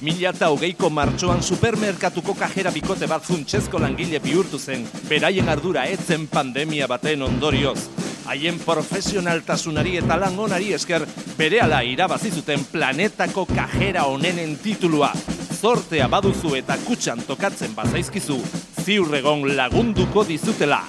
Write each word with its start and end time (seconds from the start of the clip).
2008ko 0.00 0.90
martxoan 0.90 1.42
supermerkatuko 1.42 2.34
kajera 2.36 2.70
bikote 2.74 3.06
bat 3.08 3.24
funtsezko 3.24 3.80
langile 3.80 4.20
bihurtu 4.20 4.58
zen, 4.58 4.84
beraien 5.08 5.48
ardura 5.48 5.86
etzen 5.88 6.26
pandemia 6.28 6.88
baten 6.90 7.22
ondorioz. 7.22 7.78
Haien 8.26 8.58
profesionaltasunari 8.58 9.96
eta 10.02 10.16
lan 10.16 10.36
esker 10.60 11.06
berehala 11.38 11.82
irabazi 11.82 12.30
zuten 12.30 12.64
planetako 12.72 13.46
kajera 13.46 14.04
honenen 14.04 14.56
titulua. 14.58 15.12
Zortea 15.60 16.08
baduzu 16.08 16.54
eta 16.56 16.76
kutxan 16.84 17.22
tokatzen 17.26 17.74
bazaizkizu, 17.74 18.40
ziurregon 18.84 19.56
lagunduko 19.56 20.24
dizutela. 20.24 20.82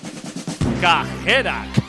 Kajerak! 0.81 1.86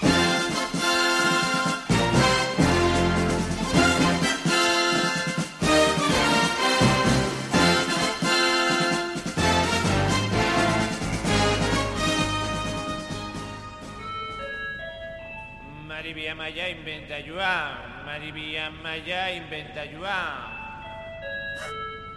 Maribia 16.28 16.34
Maia 16.34 16.68
inventailua, 16.68 18.04
Maribia 18.04 18.70
Maia 18.70 19.30
inventailua. 19.32 20.16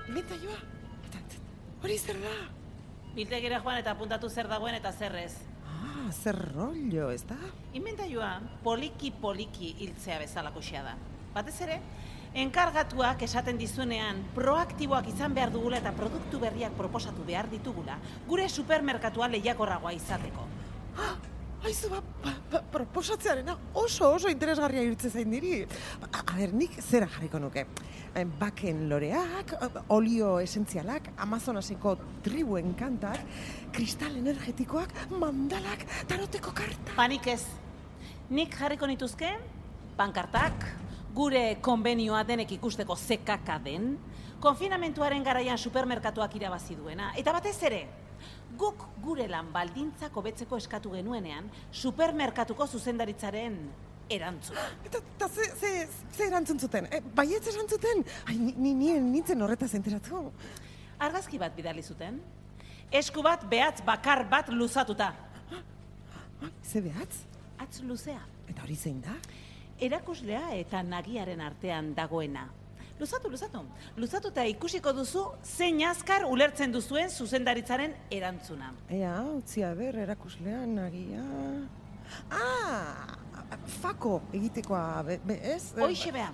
Inventailua? 0.10 0.58
Hori 1.82 1.98
zer 1.98 2.20
da? 2.20 2.34
Biltegira 3.16 3.62
joan 3.64 3.80
eta 3.80 3.94
apuntatu 3.96 4.28
zer 4.28 4.50
dagoen 4.52 4.76
eta 4.76 4.92
zer 4.92 5.16
ez. 5.16 5.32
Ah, 5.64 6.12
zer 6.12 6.36
rollo, 6.52 7.08
ez 7.12 7.24
da? 7.24 7.40
Inventailua 7.72 8.42
poliki-poliki 8.66 9.78
hiltzea 9.80 10.20
bezalako 10.20 10.60
xea 10.60 10.84
da. 10.84 10.98
Batez 11.32 11.56
ere, 11.64 11.80
enkargatuak 12.36 13.24
esaten 13.24 13.58
dizunean 13.58 14.26
proaktiboak 14.36 15.08
izan 15.08 15.40
behar 15.40 15.56
dugula 15.56 15.80
eta 15.80 15.96
produktu 15.96 16.44
berriak 16.44 16.76
proposatu 16.76 17.24
behar 17.24 17.48
ditugula, 17.48 17.96
gure 18.28 18.50
supermerkatua 18.50 19.32
lehiakorragoa 19.32 19.96
izateko. 19.96 20.50
Ah, 21.00 21.16
Aizu, 21.62 21.92
ba, 21.92 22.00
ba, 22.24 22.32
ba, 22.50 22.60
proposatzearena 22.74 23.54
oso 23.78 24.08
oso 24.16 24.30
interesgarria 24.34 24.82
irutze 24.82 25.12
zain 25.14 25.30
diri. 25.30 25.60
Ba, 26.02 26.10
a 26.10 26.24
ber, 26.34 26.56
nik 26.58 26.80
zera 26.82 27.06
jarriko 27.06 27.38
nuke. 27.40 27.68
Eh, 28.18 28.26
Baken 28.26 28.88
loreak, 28.90 29.54
olio 29.94 30.40
esentzialak, 30.42 31.12
Amazonaseko 31.22 31.96
tribuen 32.26 32.74
kantak, 32.80 33.22
kristal 33.72 34.18
energetikoak, 34.18 34.96
mandalak, 35.22 35.86
taroteko 36.10 36.52
karta. 36.58 36.98
Panik 36.98 37.30
ez. 37.30 37.44
Nik 38.34 38.58
jarriko 38.58 38.90
nituzke, 38.90 39.30
pankartak, 40.00 40.66
gure 41.14 41.60
konbenioa 41.62 42.24
denek 42.26 42.58
ikusteko 42.58 42.98
zekaka 42.98 43.60
den, 43.62 43.94
konfinamentuaren 44.42 45.24
garaian 45.24 45.60
supermerkatuak 45.62 46.36
irabazi 46.40 46.76
duena, 46.76 47.12
eta 47.20 47.36
batez 47.36 47.60
ere, 47.70 47.86
guk 48.58 48.84
gure 49.04 49.28
lan 49.32 49.52
baldintzak 49.54 50.16
hobetzeko 50.18 50.58
eskatu 50.58 50.92
genuenean, 50.96 51.50
supermerkatuko 51.72 52.68
zuzendaritzaren 52.68 53.58
erantzuna. 54.12 54.66
Eta, 54.86 55.00
eta 55.16 55.30
ze, 55.30 55.48
ze, 55.60 55.88
ze 56.12 56.28
erantzun 56.28 56.60
zuten? 56.60 56.88
E, 56.92 57.02
baietz 57.16 57.46
esan 57.48 57.70
zuten? 57.70 58.04
Ai, 58.28 58.38
ni, 58.38 58.54
ni, 58.58 58.74
ni 58.76 58.94
nintzen 59.00 59.42
horretaz 59.42 59.74
enteratu. 59.80 60.26
Argazki 61.02 61.40
bat 61.42 61.56
bidali 61.56 61.84
zuten. 61.84 62.20
Esku 62.92 63.24
bat 63.24 63.46
behatz 63.50 63.80
bakar 63.88 64.26
bat 64.30 64.52
luzatuta. 64.52 65.14
Ze 66.64 66.82
behatz? 66.82 67.24
Atz 67.62 67.82
luzea. 67.86 68.22
Eta 68.50 68.66
hori 68.66 68.76
zein 68.76 69.00
da? 69.06 69.16
Erakuslea 69.82 70.52
eta 70.58 70.82
nagiaren 70.84 71.42
artean 71.42 71.94
dagoena. 71.98 72.50
Luzatu, 73.02 73.32
luzatu. 73.34 73.62
Luzatu 73.98 74.30
eta 74.30 74.44
ikusiko 74.46 74.92
duzu 74.94 75.24
zein 75.42 75.80
azkar 75.90 76.28
ulertzen 76.30 76.74
duzuen 76.76 77.10
zuzendaritzaren 77.10 77.96
erantzuna. 78.14 78.68
Ea, 78.94 79.16
utzia 79.40 79.72
ber, 79.80 79.98
erakuslean, 80.04 80.76
nagia... 80.78 81.24
Ah, 82.30 83.16
fako 83.68 84.22
egitekoa, 84.34 85.04
be, 85.08 85.18
be, 85.26 85.38
ez? 85.54 85.72
Hoixe 85.78 86.12
bea. 86.16 86.30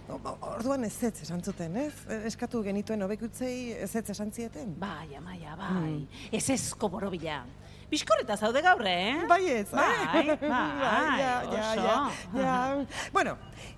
Orduan 0.53 0.83
ez 0.87 0.95
ez 1.03 1.13
esan 1.25 1.43
zuten, 1.43 1.75
ez? 1.81 1.93
Eskatu 2.29 2.63
genituen 2.65 3.01
hobekutzei 3.05 3.73
ez 3.77 3.93
ez 3.95 4.09
esan 4.09 4.31
zieten? 4.31 4.75
Bai, 4.79 5.15
amaia, 5.17 5.55
bai. 5.59 6.07
Ez 6.31 6.49
ezko 6.49 6.89
borobila. 6.89 7.43
Bizkorreta 7.87 8.35
zaude 8.35 8.59
gaur, 8.65 8.83
eh? 8.83 9.23
Bai 9.29 9.43
ez, 9.47 9.67
bai, 9.71 9.85
eh? 10.19 10.33
bai, 10.41 11.19
ja, 11.21 11.35
ja, 11.53 11.67
ja, 11.79 11.99
ja. 12.35 12.57
Bueno, 13.15 13.37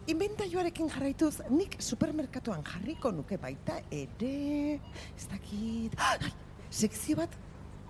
inventaioarekin 0.10 0.90
jarraituz, 0.90 1.36
nik 1.54 1.78
supermerkatuan 1.84 2.66
jarriko 2.66 3.12
nuke 3.14 3.38
baita 3.38 3.78
ere, 3.94 4.80
ez 5.14 5.30
dakit, 5.30 6.00
ai, 6.02 6.34
sekzio 6.70 7.22
bat 7.22 7.38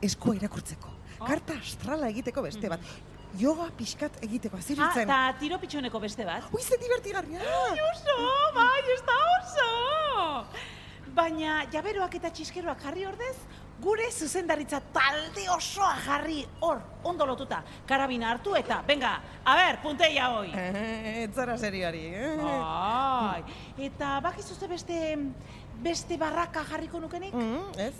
eskua 0.03 0.36
irakurtzeko. 0.36 0.92
Oh. 1.19 1.28
Karta 1.28 1.56
astrala 1.59 2.12
egiteko 2.12 2.44
beste 2.44 2.72
bat. 2.72 2.84
Yoga 3.38 3.70
pixkat 3.78 4.18
egiteko, 4.26 4.58
Ah, 4.58 4.60
aziritzen. 4.60 5.04
eta 5.04 5.36
tiro 5.40 5.60
pitxoneko 5.60 6.00
beste 6.00 6.26
bat. 6.26 6.44
Ui, 6.52 6.62
ze 6.62 6.78
divertigarria! 6.82 7.40
Ai, 7.40 7.78
oso, 7.92 8.16
bai, 8.56 8.82
ez 8.94 9.02
da 9.06 9.18
oso! 9.38 10.46
Baina, 11.14 11.66
jaberoak 11.72 12.16
eta 12.16 12.30
txiskeroak 12.32 12.82
jarri 12.82 13.06
ordez, 13.06 13.36
gure 13.82 14.10
zuzendaritza 14.12 14.80
talde 14.94 15.46
osoa 15.50 15.94
jarri 16.06 16.46
hor, 16.62 16.82
ondo 17.04 17.26
lotuta. 17.26 17.64
Karabina 17.88 18.32
hartu 18.32 18.56
eta, 18.56 18.82
venga, 18.88 19.22
a 19.46 19.56
ber, 19.56 19.80
punteia 19.82 20.30
hoi. 20.32 20.52
Eh, 20.54 21.24
Ez 21.24 21.32
zara 21.36 21.58
serioari, 21.58 22.06
eh? 22.14 22.36
Bai, 22.38 23.44
eta 23.78 24.20
bakizu 24.22 24.56
ze 24.56 24.68
beste, 24.68 25.18
beste 25.82 26.18
barraka 26.18 26.64
jarriko 26.66 27.00
nukenik? 27.00 27.34
Mm, 27.34 27.80
ez? 27.80 27.94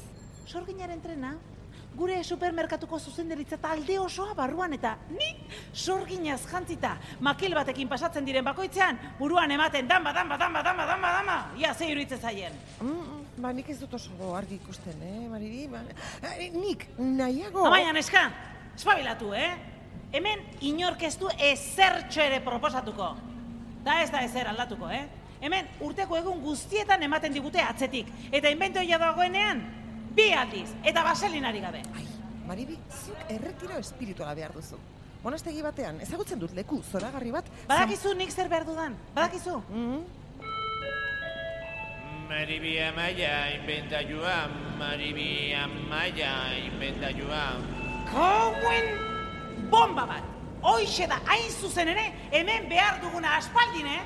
Sorginaren 0.48 1.02
trena, 1.02 1.36
gure 1.96 2.24
supermerkatuko 2.24 3.00
zuzendaritza 3.00 3.58
talde 3.58 3.98
osoa 4.00 4.34
barruan 4.38 4.74
eta 4.74 4.96
nik 5.10 5.42
sorginaz 5.74 6.42
jantzita 6.52 6.96
makil 7.26 7.56
batekin 7.58 7.90
pasatzen 7.90 8.26
diren 8.26 8.46
bakoitzean 8.46 9.00
buruan 9.20 9.52
ematen 9.52 9.88
damba, 9.88 10.14
damba, 10.14 10.38
damba, 10.38 10.64
damba, 10.64 10.86
damba, 10.86 11.12
damba, 11.18 11.38
ia 11.58 11.74
ze 11.74 11.90
iruditzen 11.90 12.20
zaien. 12.20 12.54
Mm, 12.82 13.42
ba, 13.42 13.54
nik 13.54 13.70
ez 13.70 13.80
dut 13.80 13.94
oso 13.94 14.36
argi 14.36 14.56
ikusten, 14.56 15.02
eh, 15.02 15.28
Maribi? 15.30 15.68
Ba, 15.68 15.84
eh, 16.38 16.50
nik 16.54 16.88
nahiago... 16.98 17.66
Amaia 17.66 17.94
neska, 17.94 18.30
espabilatu, 18.76 19.34
eh? 19.34 19.50
Hemen 20.12 20.42
inork 20.66 21.04
ez 21.04 21.16
du 21.20 21.30
ezertxo 21.38 22.22
ere 22.22 22.40
proposatuko. 22.42 23.16
Da 23.84 24.02
ez 24.04 24.10
da 24.12 24.24
ezer 24.26 24.48
aldatuko, 24.50 24.90
eh? 24.90 25.06
Hemen 25.40 25.68
urteko 25.86 26.18
egun 26.20 26.42
guztietan 26.44 27.04
ematen 27.04 27.34
digute 27.34 27.62
atzetik. 27.64 28.10
Eta 28.32 28.50
inventoia 28.52 28.98
dagoenean, 29.00 29.62
bi 30.16 30.32
aldiz, 30.34 30.70
eta 30.84 31.04
baselinari 31.04 31.62
gabe. 31.62 31.84
Ai, 31.96 32.08
Maribi, 32.48 32.78
zuk 32.90 33.30
erretiro 33.30 33.78
espirituala 33.78 34.34
behar 34.36 34.54
duzu. 34.54 34.80
Monastegi 35.24 35.62
batean, 35.62 36.00
ezagutzen 36.02 36.40
dut 36.40 36.54
leku 36.56 36.80
zoragarri 36.92 37.34
bat... 37.36 37.50
Badakizu 37.68 38.14
nik 38.16 38.32
zer 38.32 38.48
behar 38.48 38.66
dudan, 38.66 38.96
badakizu? 39.16 39.58
Mm, 39.68 40.04
Maribia 42.30 42.92
Maia 42.94 43.50
inventailua, 43.58 44.48
Maribia 44.78 45.68
Maia 45.90 46.34
inventailua. 46.62 47.58
Kauen 48.12 48.86
bomba 49.72 50.06
bat! 50.06 50.24
Hoixe 50.62 51.08
da, 51.10 51.18
hain 51.26 51.52
zuzen 51.52 51.90
ere, 51.90 52.06
hemen 52.32 52.70
behar 52.70 53.02
duguna 53.02 53.36
aspaldin, 53.40 53.90
eh? 53.90 54.02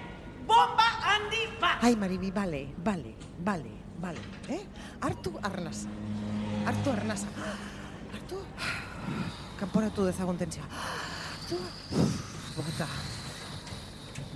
Bomba 0.47 0.87
handi 1.03 1.45
bat! 1.59 1.83
Ai, 1.83 1.95
Maribi, 1.99 2.31
bale, 2.31 2.65
bale, 2.77 3.13
bale, 3.37 3.82
bale, 4.01 4.19
eh? 4.49 4.61
Hartu 5.01 5.33
arnasa. 5.41 5.89
Hartu 6.65 6.91
arnasa. 6.91 7.27
Hartu... 8.13 8.39
Kanporatu 9.59 10.05
dezagun 10.05 10.37
tentsia. 10.37 10.63
Hartu... 10.69 11.59
Bota. 12.55 12.87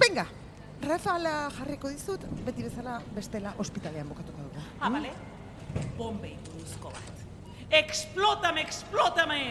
Venga! 0.02 0.26
Rafala 0.88 1.50
jarriko 1.58 1.90
dizut, 1.90 2.22
beti 2.46 2.64
bezala 2.64 3.00
bestela 3.16 3.54
ospitalean 3.58 4.08
bukatuko 4.10 4.44
dugu. 4.46 4.62
Ah, 4.80 4.90
bale? 4.94 5.12
Bombei 5.98 6.36
buruzko 6.46 6.92
bat. 6.94 7.24
Explotame, 7.80 8.62
explotame! 8.62 9.42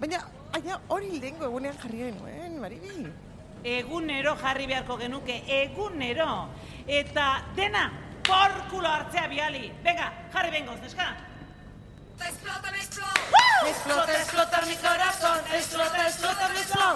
Baina, 0.00 0.22
baina 0.54 0.78
hori 0.88 1.18
lehengo 1.18 1.48
egunean 1.50 1.76
jarri 1.82 2.04
genuen, 2.06 2.60
Maribi. 2.62 3.08
Egunero 3.64 4.36
jarri 4.40 4.66
beharko 4.70 4.96
genuke, 5.00 5.40
egunero. 5.58 6.30
Eta 6.86 7.26
dena, 7.56 7.84
porkulo 8.26 8.88
hartzea 8.88 9.28
biali. 9.28 9.72
Venga, 9.84 10.12
jarri 10.32 10.50
bengoz, 10.50 10.80
neska. 10.80 11.14
Explota, 12.20 12.70
me 12.70 12.78
explota. 12.78 13.20
Explota, 13.66 14.12
explota 14.12 14.60
mi 14.66 14.76
corazón, 14.76 15.40
explota, 15.52 16.06
explota 16.08 16.48
mi 16.48 16.58
explota. 16.58 16.94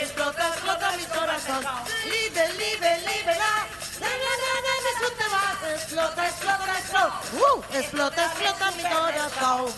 Explota, 0.00 0.48
explota 0.48 0.92
mi 0.96 1.04
corazón. 1.04 1.64
Liebe, 2.04 2.44
liebe, 2.58 3.34
la. 3.42 3.54
Na, 4.00 4.08
na, 4.08 4.32
na, 4.42 4.50
na, 4.54 4.62
na, 4.66 4.72
disfrute 4.86 5.26
más. 5.34 5.56
Explota, 5.74 6.26
explota, 6.26 6.78
explota. 6.78 7.20
Uh, 7.32 7.76
explota, 7.78 8.24
explota 8.26 8.70
mi 8.72 8.82
corazón. 8.82 9.74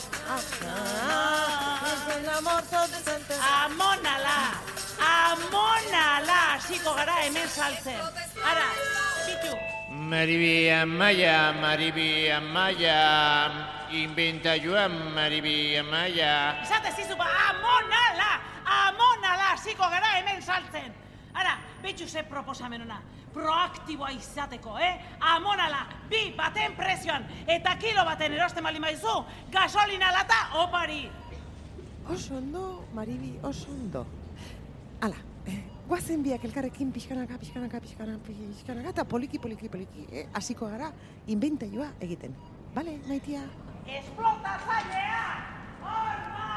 Ah, 1.08 1.80
es 1.86 2.16
el 2.16 2.28
amor 2.28 2.62
todo 2.70 2.86
decente. 2.88 3.34
Amonala, 3.40 4.52
amonala, 5.00 6.54
hasiko 6.54 6.94
gara 6.94 7.24
hemen 7.24 7.48
saltzen. 7.48 8.00
Ara, 8.44 8.66
bitu. 10.06 10.10
Maribi 10.10 10.70
amaia, 10.70 11.52
maribi 11.52 12.30
amaia, 12.30 13.50
inventailua, 13.92 14.88
maribi 14.88 15.76
amaia. 15.78 16.62
Izate 16.62 16.92
zizu, 16.96 17.16
ba, 17.16 17.26
amonala! 17.50 18.40
Amonala 18.64 19.54
hasiko 19.54 19.82
gara 19.90 20.18
hemen 20.18 20.42
saltzen! 20.42 20.92
Ara, 21.34 21.58
betxu 21.82 22.08
ze 22.08 22.22
proposamen 22.22 22.82
ona. 22.82 23.00
Proaktiboa 23.34 24.12
izateko, 24.12 24.78
eh? 24.78 24.96
Amonala, 25.20 25.86
bi 26.08 26.32
baten 26.36 26.74
prezioan, 26.76 27.24
eta 27.46 27.76
kilo 27.76 28.04
baten 28.04 28.32
erosten 28.32 28.64
bali 28.64 28.78
maizu, 28.78 29.24
gasolina 29.52 30.10
lata 30.12 30.62
opari! 30.62 31.10
Oso 32.08 32.36
ondo, 32.36 32.84
Maribi, 32.94 33.38
oso 33.42 33.68
ondo. 33.70 34.06
Hala, 35.00 35.16
eh, 35.16 35.35
guazen 35.88 36.22
biak 36.22 36.44
elkarrekin 36.44 36.90
pixkanaka, 36.92 37.38
pixkanaka, 37.38 37.80
pixkanaka, 37.80 38.18
pixkanaka, 38.26 38.90
eta 38.90 39.04
poliki, 39.04 39.38
poliki, 39.38 39.68
poliki, 39.70 40.06
eh, 40.10 40.26
hasiko 40.34 40.66
gara, 40.70 40.90
inventailua 41.26 41.92
egiten. 42.00 42.34
Bale, 42.74 42.98
maitia? 43.06 43.44
Esplotatzailea! 43.86 45.22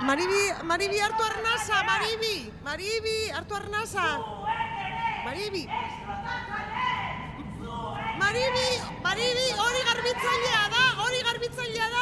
Maribi, 0.10 0.42
Maribi, 0.64 1.00
hartu 1.06 1.24
arnasa, 1.24 1.84
Maribi! 1.84 2.36
Maribi, 2.64 3.18
hartu 3.36 3.56
arnasa! 3.56 4.06
Maribi! 5.26 5.68
Maribi, 8.20 8.68
Maribi, 9.04 9.48
hori 9.66 9.82
garbitzailea 9.90 10.64
da, 10.76 10.84
hori 11.04 11.24
garbitzailea 11.30 11.90
da! 11.96 11.99